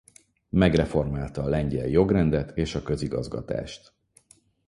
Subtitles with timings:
[0.49, 3.93] Megreformálta a lengyel jogrendet és a közigazgatást.